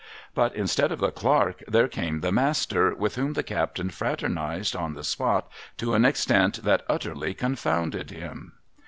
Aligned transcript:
But 0.33 0.55
instead 0.55 0.91
of 0.91 0.97
the 0.97 1.11
clerk 1.11 1.63
there 1.67 1.87
came 1.87 2.21
the 2.21 2.31
master, 2.31 2.91
with 2.95 3.17
whom 3.17 3.33
the 3.33 3.43
captain 3.43 3.91
fraternised 3.91 4.75
on 4.75 4.95
the 4.95 5.03
spot 5.03 5.47
to 5.77 5.93
an 5.93 6.05
extent 6.05 6.63
that 6.63 6.83
utterly 6.89 7.35
confounded 7.35 8.09
him. 8.09 8.53